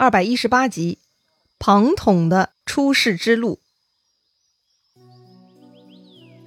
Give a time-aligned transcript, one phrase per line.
[0.00, 0.96] 二百一十八集，
[1.58, 3.58] 庞统的出世之路。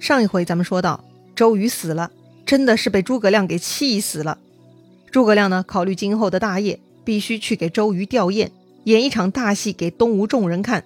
[0.00, 1.04] 上一回咱们说到，
[1.36, 2.10] 周瑜死了，
[2.44, 4.38] 真的是被诸葛亮给气死了。
[5.12, 8.50] 诸葛亮呢，考虑今后的大业，必须去给周瑜吊唁，
[8.82, 10.82] 演一场大戏给东吴众人看。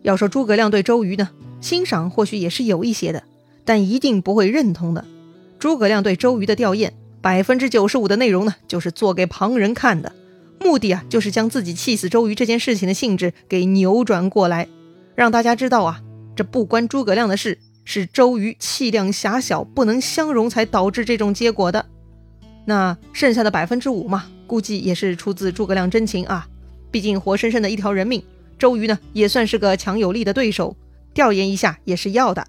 [0.00, 1.28] 要说诸葛亮对周瑜呢，
[1.60, 3.24] 欣赏或许也是有一些的，
[3.66, 5.04] 但一定不会认同的。
[5.58, 6.90] 诸葛亮对周瑜的吊唁，
[7.20, 10.14] 百分之九十五的内容呢，就是做给旁人看的。
[10.60, 14.68] 目的啊，就是将自己气死周瑜这件事情的性质给扭转过来，
[15.14, 16.02] 让大家知道啊，
[16.34, 21.86] 这不关诸葛亮的事，是周瑜气量狭小，不能相容才导致这种结果的。
[22.64, 26.46] 那剩下的百分之五嘛，估计也是出自诸葛亮真情啊。
[26.90, 28.22] 毕竟活生生的一条人命，
[28.58, 30.76] 周瑜呢也算是个强有力的对手，
[31.14, 32.46] 调研一下也是要的。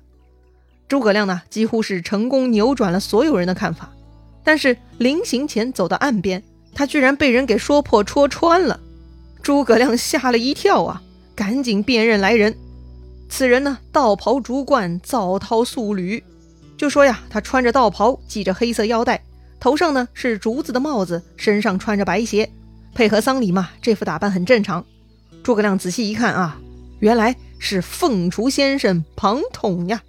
[0.88, 3.94] 诸葛亮呢，几乎是成功扭转了所有人的看法，
[4.44, 6.44] 但是临行前走到岸边。
[6.74, 8.80] 他居然被人给说破戳穿了，
[9.42, 11.02] 诸葛亮吓了一跳啊，
[11.36, 12.56] 赶紧辨认来人。
[13.30, 16.24] 此人呢，道袍竹冠，皂绦素履。
[16.78, 19.24] 就说呀，他穿着道袍，系着黑色腰带，
[19.60, 22.50] 头上呢是竹子的帽子，身上穿着白鞋，
[22.96, 24.86] 配合丧礼嘛，这副打扮很正常。
[25.44, 26.60] 诸葛亮仔细一看啊，
[27.00, 30.02] 原来是凤雏先生庞统呀！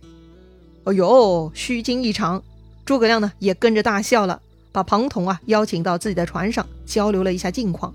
[0.84, 2.42] 哎呦，虚惊一场。
[2.84, 4.40] 诸葛亮呢也跟着大笑了。
[4.72, 7.94] 把庞统啊邀请到自己的船上，交流了一下近况。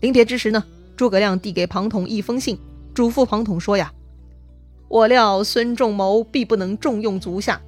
[0.00, 0.64] 临别之时呢，
[0.96, 2.58] 诸葛亮递给庞统一封信，
[2.94, 3.92] 嘱咐庞统说：“呀，
[4.88, 7.60] 我料孙仲谋必不能重用足下，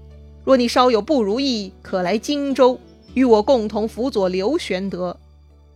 [0.45, 2.79] 若你稍有不如意，可来荆州
[3.15, 5.17] 与我共同辅佐刘玄德。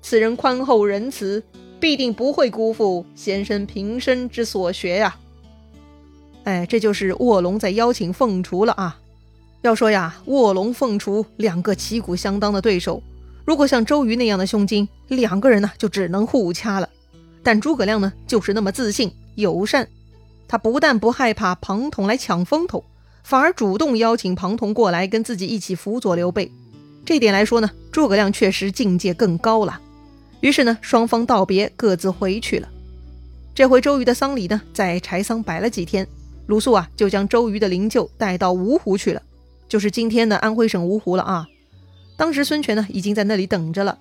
[0.01, 1.43] 此人宽厚仁慈，
[1.79, 5.17] 必定不会辜负先生平生之所学呀。”
[6.45, 8.99] 哎，这就是卧龙在邀请凤雏了啊。
[9.63, 13.01] 要说呀，卧龙凤雏两个旗鼓相当的对手，
[13.45, 16.89] 如果像周瑜那样的胸襟，两个人呢就只能互掐了。
[17.45, 19.89] 但诸葛亮呢就是那么自信友善，
[20.49, 22.85] 他不但不害怕庞统来抢风头，
[23.23, 26.51] 反而主动邀请庞统过来跟自己一起辅佐刘备。
[27.05, 29.81] 这点来说呢，诸葛亮确实境界更高了。
[30.41, 32.69] 于是呢，双方道别，各自回去了。
[33.55, 36.05] 这回周瑜的丧礼呢，在柴桑摆了几天，
[36.47, 39.23] 鲁肃啊就将周瑜的灵柩带到芜湖去了。
[39.73, 41.49] 就是今天的安徽省芜湖了啊！
[42.19, 43.99] 当时孙权呢已经在那里等着了。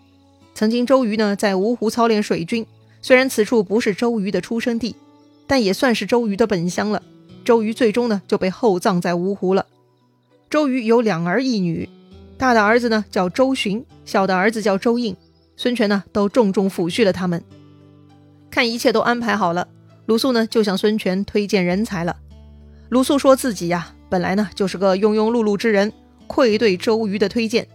[0.54, 2.66] 曾经周瑜呢在芜湖操练水军，
[3.02, 4.98] 虽然此处不是周瑜的出生地，
[5.48, 7.02] 但也算是周瑜的本乡了。
[7.46, 9.66] 周瑜最终呢就被厚葬在芜湖了。
[10.50, 11.88] 周瑜有两儿一女，
[12.38, 15.16] 大的儿子呢叫周巡，小的儿子叫周应。
[15.56, 17.42] 孙权呢都重重抚恤了他们。
[18.50, 19.70] 看一切都安排好了，
[20.06, 22.18] 鲁肃呢就向孙权推荐人才了。
[22.90, 23.96] 鲁肃说自己呀。
[24.12, 25.94] 本来呢就是个庸庸碌碌之人，
[26.28, 27.66] 愧对周瑜的推荐。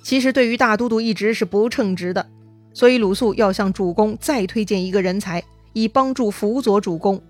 [0.00, 2.24] 其实对于大都督一职是不称职的，
[2.72, 5.42] 所以鲁肃要向主公再推荐一个人才，
[5.72, 7.20] 以帮助辅佐主公。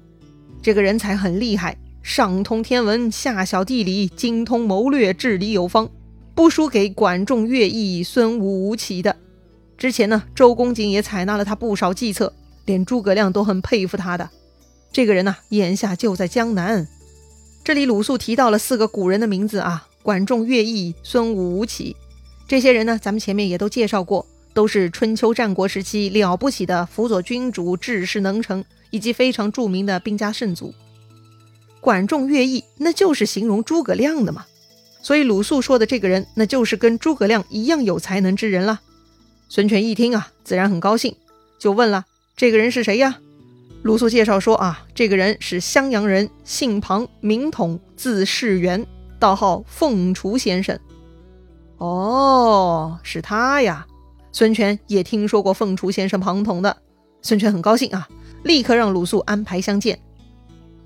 [0.60, 5.88] 这个人才很厉害，上通天文，下晓地理，精通谋略，治理有方，
[6.34, 9.16] 不输给管仲、乐毅、孙武、吴起的。
[9.78, 12.34] 之前呢，周公瑾也采纳了他不少计策，
[12.66, 14.28] 连诸葛亮都很佩服他的。
[14.92, 16.86] 这个人呢，眼下就在江南。
[17.64, 21.94] 这里鲁肃提到了四个古人的名字啊，管仲、乐毅、孙武、吴起，
[22.48, 30.74] 这些人呢，咱们前面也都介绍过，都是春秋战国时期了不起的辅佐君主、治世能臣以及非常著名的兵家圣祖。
[31.80, 34.44] 管仲、乐毅，那就是形容诸葛亮的嘛，
[35.00, 38.80] 所以鲁肃说的这个人，那就是跟诸葛亮一样有才能之人了。
[39.48, 41.14] 孙权一听啊，自然很高兴，
[41.60, 42.06] 就问了：
[42.36, 43.20] 这个人是谁呀？
[43.82, 48.86] 鲁肃介绍说啊，这个人是襄阳人，姓庞，名统，字士元，
[49.18, 50.78] 道号凤雏先生。
[51.78, 53.84] 哦，是他呀！
[54.30, 56.76] 孙权也听说过凤雏先生庞统的，
[57.22, 58.08] 孙权很高兴啊，
[58.44, 59.98] 立刻让鲁肃安排相见。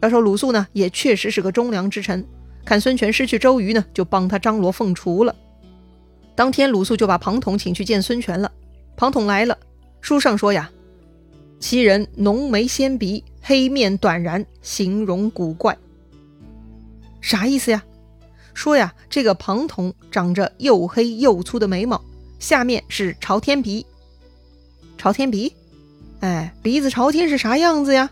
[0.01, 2.27] 要说鲁肃呢，也确实是个忠良之臣，
[2.65, 5.37] 看孙权失去周瑜呢，就帮他张罗凤雏了。
[6.35, 8.51] 当天，鲁肃就把庞统请去见孙权了。
[8.97, 9.59] 庞统来了，
[10.01, 10.71] 书上说呀。
[11.59, 15.77] 其人浓眉纤鼻，黑面短髯，形容古怪。
[17.21, 17.83] 啥意思呀？
[18.55, 22.03] 说呀，这个庞统长着又黑又粗的眉毛，
[22.39, 23.85] 下面是朝天鼻。
[24.97, 25.53] 朝天鼻？
[26.21, 28.11] 哎，鼻子朝天是啥样子呀？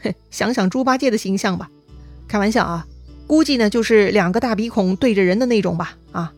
[0.00, 1.70] 嘿，想想猪八戒的形象吧。
[2.26, 2.86] 开玩笑啊，
[3.26, 5.96] 估计呢就是两个大鼻孔对着人的那种吧。
[6.10, 6.32] 啊，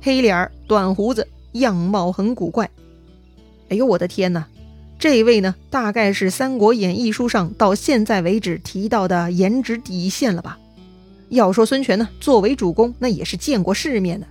[0.00, 2.70] 黑脸儿，短胡子，样貌很古怪。
[3.68, 4.46] 哎呦，我的天哪！
[5.02, 10.60] 这一位呢，大概是《三国演义》书上到现在为止提到的颜值底线了吧？
[11.28, 14.28] 要说孙权呢，作为主公，那也是见过世面的，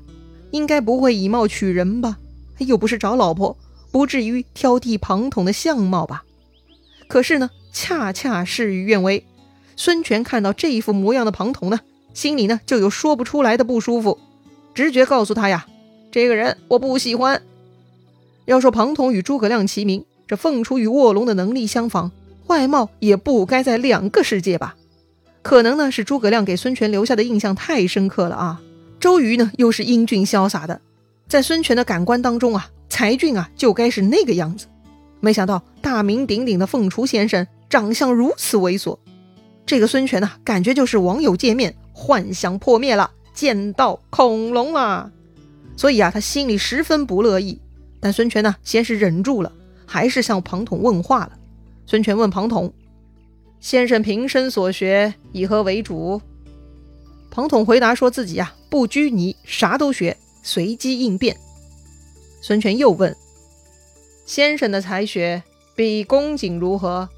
[0.52, 2.18] 应该不会以貌取人吧？
[2.60, 3.58] 又不是找老婆，
[3.92, 6.24] 不至于挑剔庞统的相貌吧？
[7.10, 9.26] 可是呢，恰恰事与愿违。
[9.76, 11.82] 孙权看到这一副模样的庞统呢，
[12.14, 14.18] 心里呢就有说不出来的不舒服，
[14.74, 15.66] 直觉告诉他呀，
[16.14, 17.42] 这个人我不喜欢。
[18.46, 22.10] 要说庞统与诸葛亮齐名，这凤雏与卧龙的能力相仿，
[22.48, 24.78] 外貌也不该在两个世界吧？
[25.42, 28.62] 可能呢是诸葛亮给孙权留下的印象太深刻了啊。
[28.98, 30.80] 周瑜呢又是英俊潇洒的，
[31.28, 34.68] 在孙权的感官当中啊，才俊啊就该是那个样子。
[35.20, 38.98] 没想到大名鼎鼎的凤雏先生长相如此猥琐，
[39.66, 45.12] 这个孙权呢，感觉就是网友见面幻想破灭了，见到恐龙啊！
[45.76, 47.60] 所以啊，他心里十分不乐意。
[48.00, 49.52] 但孙权呢，先是忍住了，
[49.92, 51.38] 还是向庞统问话了。
[51.86, 52.74] 孙权问庞统
[53.60, 56.22] ：“先生平生所学以何为主？”
[57.30, 61.36] 庞统回答说自己呀，不拘泥，啥都学，随机应变。
[62.42, 63.14] 孙权又问。
[64.26, 65.44] 先生的才学
[65.76, 67.10] 比公瑾如何？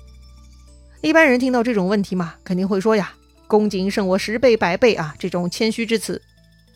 [1.01, 3.13] 一般人听到这种问题嘛，肯定会说呀，
[3.45, 6.19] 公瑾胜我十倍百倍啊，这种谦虚之词。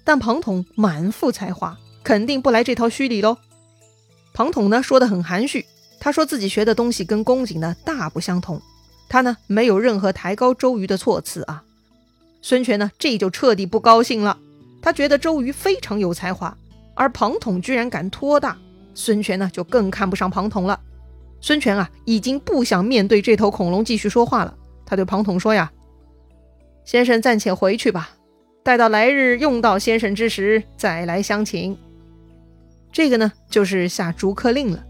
[0.04, 3.38] 但庞统满腹才华，肯定不来这套虚礼喽。
[4.36, 5.66] 庞统呢说的很含蓄，
[6.00, 8.62] 他说自己学的东西跟公瑾呢大不相同，
[9.10, 11.64] 他呢没有任何抬高周瑜的措辞啊。
[12.42, 14.38] 孙权呢这就彻底不高兴了，
[14.82, 16.56] 他觉得周瑜非常有才华，
[16.94, 18.58] 而庞统居然敢托大。
[18.94, 20.80] 孙权呢，就更看不上庞统了。
[21.40, 24.56] 孙权啊，已经不想面对这头恐龙继续说话了。
[24.88, 25.72] 他对庞统说：“呀，
[26.84, 28.10] 先生暂且回去吧，
[28.64, 31.78] 待到来日用到先生之时，再来相请。”
[32.92, 34.84] 这个呢，就是下逐客令了。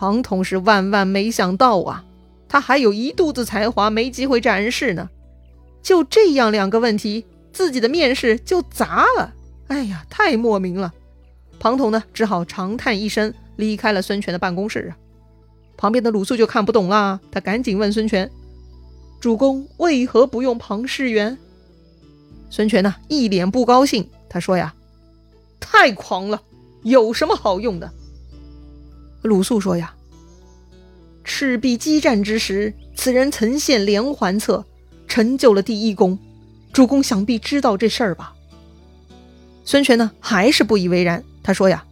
[0.00, 2.02] 庞统是万万没想到啊，
[2.48, 5.10] 他还有一肚子才华没机会展示呢。
[5.82, 9.34] 就这样两个问题，自己的面试就砸了。
[9.66, 10.94] 哎呀，太莫名了。
[11.58, 14.96] 庞统呢，只好长叹一声，离开了孙权的办公室啊。
[15.76, 18.30] 旁边的鲁肃就看不懂了，他赶紧问孙权
[19.20, 21.36] ：“主公为何不用庞士元？”
[22.48, 24.74] 孙权呢，一脸不高兴，他说：“呀，
[25.60, 26.40] 太狂了，
[26.84, 27.92] 有什么好用的？”
[29.22, 29.94] 鲁肃说：“呀，
[31.24, 34.64] 赤壁激战之时，此人曾献连环策，
[35.06, 36.18] 成就了第一功。
[36.72, 38.34] 主公想必知道这事儿吧？”
[39.64, 41.22] 孙权呢，还是不以为然。
[41.42, 41.84] 他说呀，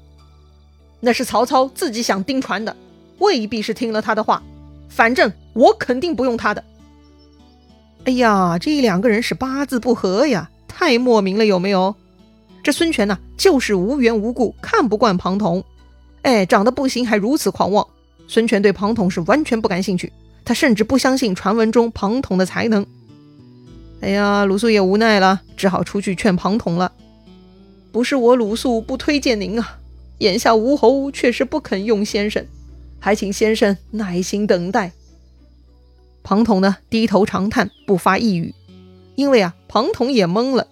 [1.00, 2.76] 那是曹操自己想盯船的，
[3.18, 4.42] 未必是听了他的话。
[4.88, 6.64] 反正我肯定不用他的。
[8.04, 11.94] 哎呀，这两个人是八字不合呀，太莫名了，有没有？
[12.62, 15.62] 这孙权呢，就是无缘无故看不惯庞统。
[16.22, 17.86] 哎，长得不行还如此狂妄。
[18.26, 20.12] 孙权对庞统是完全不感兴趣，
[20.44, 22.84] 他甚至不相信传闻中庞统的才能。
[24.00, 26.92] 哎呀，鲁肃也无奈了，只好出去劝庞统了。
[27.90, 29.78] 不是我鲁肃不推荐您啊，
[30.18, 32.44] 眼下吴侯确实不肯用先生，
[33.00, 34.92] 还请先生耐心等待。
[36.22, 38.54] 庞统呢，低头长叹，不发一语。
[39.14, 40.66] 因为啊，庞统也懵了。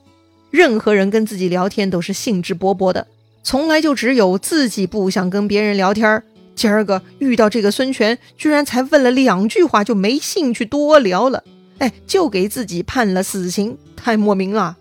[0.51, 3.07] 任何人跟自己聊天都是兴致勃勃的，
[3.47, 6.21] 从来就只有自己不想跟别人聊天。
[6.57, 11.45] 今儿个遇到这个孙权，居然才问了两句话就没兴趣多聊了，
[11.79, 14.77] 哎，就给自己判了死刑，太莫名了。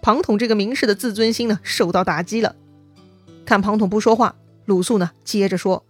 [0.00, 2.56] 庞统这个名士的自尊心呢，受到打击了。
[3.44, 5.84] 看庞统不说话，鲁肃呢接着说：“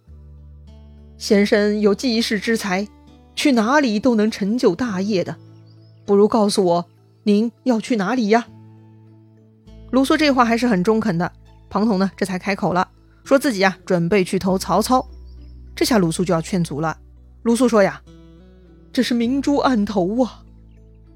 [1.18, 2.88] 先生有济世之才，
[3.36, 5.36] 去哪里都能成就大业的。
[6.04, 6.86] 不如告诉我，
[7.22, 8.48] 您要去哪里呀？”
[9.92, 11.30] 鲁肃这话还是很中肯的。
[11.70, 12.88] 庞统呢这才开口了，
[13.24, 15.06] 说自己呀准备去投曹操。
[15.74, 16.98] 这下鲁肃就要劝阻了。
[17.42, 18.02] 鲁肃说呀
[18.92, 20.42] ：“这是明珠暗投啊，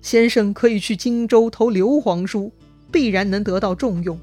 [0.01, 2.53] 先生可以去荆州投刘皇叔。”
[2.93, 4.21] 必然能得到重用。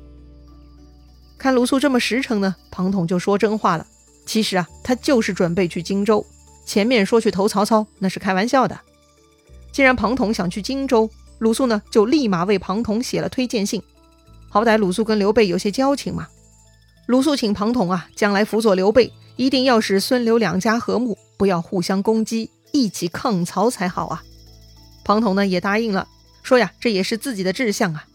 [1.39, 3.87] 看鲁肃这么实诚呢，庞统就说真话了。
[4.27, 6.23] 其实啊，他就是准备去荆州。
[6.67, 8.79] 前面说去投曹操，那是开玩笑的。
[9.71, 11.09] 既然庞统想去荆州，
[11.39, 13.81] 鲁肃呢就立马为庞统写了推荐信。
[14.49, 16.27] 好歹鲁肃跟刘备有些交情嘛。
[17.05, 24.23] 鲁肃请庞统啊，将来辅佐刘备，一定要使孙刘两家和睦，不要互相攻击，一起抗曹才好啊。
[25.03, 26.07] 庞统呢也答应了，
[26.43, 28.05] 说呀，这也是自己的志向啊。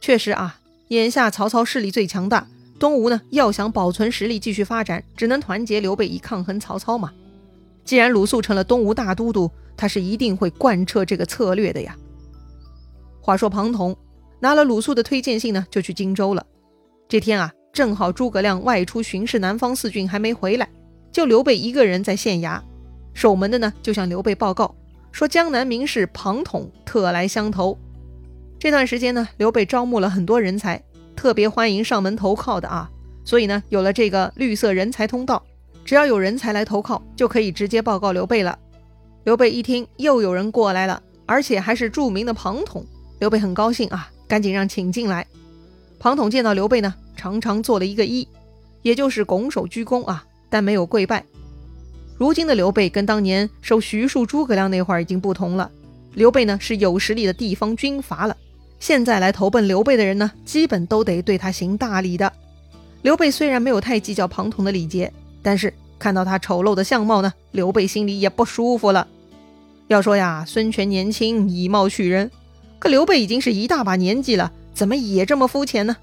[0.00, 2.46] 确实啊，眼下曹操势力最强大，
[2.78, 7.12] 东吴呢要想保存实力继续发展，只能团结刘备以抗衡曹操嘛。
[7.84, 11.96] 既然鲁肃成了东吴大都督，他是一定会贯彻这个策略的呀。
[13.20, 13.96] 话说庞统
[14.40, 16.44] 拿了鲁肃的推荐信呢，就去荆州了。
[17.08, 20.68] 这天啊，正好诸葛亮外出巡视南方四郡还没回来，
[21.10, 22.60] 就刘备一个人在县衙
[23.14, 24.74] 守门的呢，就向刘备报告
[25.10, 27.76] 说江南名士庞统特来相投。
[28.58, 30.82] 这段时间呢，刘备招募了很多人才，
[31.16, 32.90] 特别欢迎上门投靠的啊，
[33.24, 35.42] 所以呢，有了这个绿色人才通道，
[35.84, 38.58] 只要有人才来投靠，就可以直接报告刘备了。
[39.24, 42.84] 刘备一听又有人过来了，而且还是著名的庞统，
[43.18, 45.26] 刘备很高兴啊，赶紧让请进来。
[45.98, 48.28] 庞统见到刘备呢，常常做了一个揖，
[48.82, 51.24] 也就是拱手鞠躬啊，但没有跪拜。
[52.16, 55.70] 如今的刘备跟当年收徐庶、诸葛亮那会儿已经不同了。
[56.14, 58.36] 刘备呢是有实力的地方军阀了，
[58.80, 62.32] 现在来投奔刘备的人呢，基本都得对他行大礼的。
[63.02, 69.06] 刘备虽然没有太计较庞统的礼节，但是看到他丑陋的相貌呢，刘备心里也不舒服了。
[69.86, 72.30] 要说呀，孙权年轻以貌取人，
[72.78, 75.96] 可刘备已经是一大把年纪了，怎么也这么肤浅呢？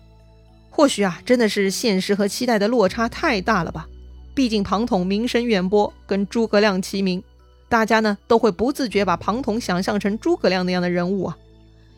[0.70, 3.88] 或许啊，真的是现实和期待的落差太大了吧。
[4.34, 7.24] 毕竟庞统名声远播，跟诸葛亮齐名，
[7.70, 11.38] 大家呢都会不自觉把庞统想象成诸葛亮那样的人物啊。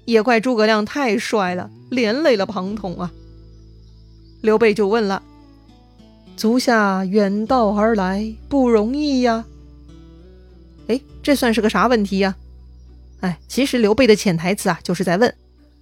[0.06, 3.12] 也怪诸葛亮太帅了，连累了庞统啊。
[4.42, 5.24] 刘备就问了
[6.38, 9.44] ：“足下远道而来，不容易呀。”
[10.88, 12.36] 哎，这算是个啥问题呀？
[13.22, 15.34] 哎，其实刘备的潜台词啊，就是在问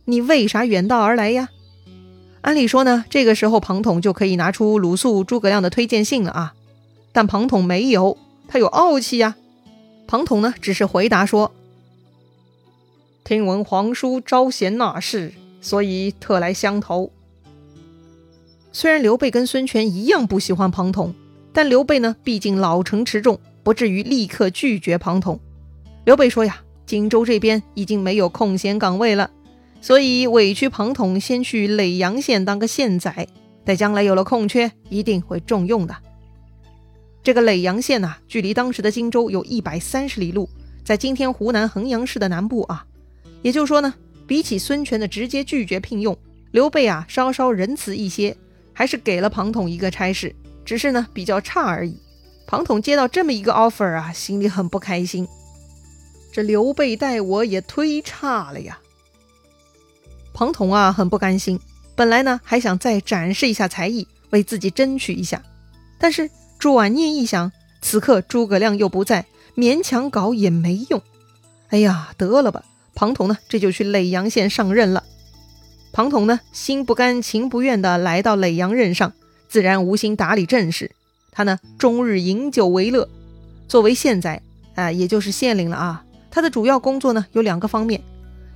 [0.06, 1.50] 你为啥远道而来呀？
[2.42, 6.54] 按理说呢，这个时候庞统就可以拿出鲁肃、诸葛亮的推荐信了啊，
[7.12, 9.36] 但庞统没有，他有傲气呀。
[10.08, 11.52] 庞统呢，只是回答说
[13.26, 17.12] ：“听闻皇叔招贤纳士，所以特来相投。”
[18.72, 21.16] 虽然刘备跟孙权一样不喜欢庞统，
[21.52, 25.40] 但刘备呢，毕竟老成持重，不至于立刻拒绝庞统。
[26.04, 29.32] 刘备说呀：“荆州这边已经没有空闲岗位了。”
[29.82, 33.28] 所以委屈庞统先去耒阳县当个县宰，
[33.64, 35.96] 待将来有了空缺，一定会重用的。
[37.22, 40.50] 这个耒阳县呐，距离当时的荆州有一百三十里路，
[40.84, 42.86] 在今天湖南衡阳市的南部啊。
[43.44, 43.94] 也就是说呢，
[44.26, 46.18] 比起孙权的直接拒绝聘用，
[46.52, 48.36] 刘备啊稍稍仁慈一些，
[48.74, 52.00] 还是给了庞统一个差事，只是呢比较差而已。
[52.48, 55.28] 庞统接到这么一个 offer 啊，心里很不开心。
[56.36, 58.78] 这刘备待我也忒差了呀。
[60.34, 61.58] 庞统啊，很不甘心。
[61.96, 65.42] 本来呢，还想再展示一下才艺，为自己争取一下。
[65.98, 69.26] 但是转念一想，此刻诸葛亮又不在，
[69.56, 71.02] 勉强搞也没用。
[71.70, 72.66] 哎呀，得了吧！
[72.94, 75.06] 庞统呢，这就去耒阳县上任了。
[75.94, 79.14] 庞统呢，心不甘情不愿地来到耒阳任上，
[79.48, 80.92] 自然无心打理政事。
[81.32, 83.08] 他呢，终日饮酒为乐。
[83.70, 84.42] 作为县宰
[84.76, 86.02] 啊，也就是县令了啊。
[86.36, 88.04] 他的主要工作呢，有两个方面。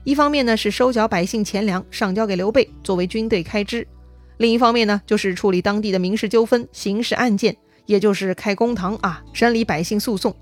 [0.04, 3.88] 一方面呢是收缴百姓钱粮上交给刘备作为军队开支，
[4.36, 7.56] 另一方面呢就是处理当地的民事纠纷、刑事案件，
[7.86, 10.36] 也就是开公堂啊，审理百姓诉讼。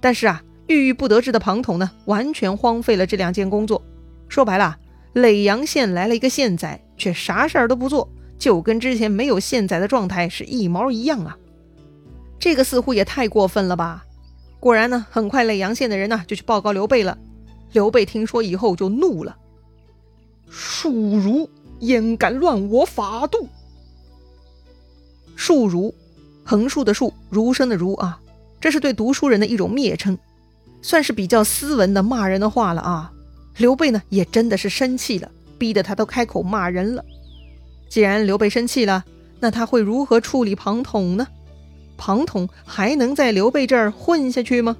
[0.00, 3.82] 但是啊，郁郁不得志的庞统呢，完全荒废了这两件工作。
[4.26, 4.78] 说白了，
[5.12, 11.36] 耒阳县来了一个县宰，却啥事儿都不做，就跟之前没有县宰的状态是一毛一样啊！
[12.38, 14.06] 这个似乎也太过分了吧？
[14.60, 17.16] 果然呢，很快耒阳县的人呢就去报告刘备了。
[17.72, 19.36] 刘备听说以后就怒了
[20.50, 21.48] ：“庶儒
[21.80, 23.48] 焉敢乱我法度？”
[25.34, 25.94] 庶儒，
[26.44, 28.20] 横竖的竖，儒生的儒啊，
[28.60, 30.18] 这是对读书人的一种蔑称，
[30.82, 33.12] 算是比较斯文的骂人的话了啊。
[33.56, 37.04] 刘备呢，也真的是生气了，逼得他都开口骂人了。
[37.88, 39.04] 既然刘备生气了，
[39.38, 41.26] 那他会如何处理庞统呢？
[42.00, 44.74] 庞统还能在刘备这儿混下去吗？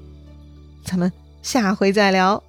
[0.86, 1.12] 咱们
[1.42, 2.42] 下回再聊。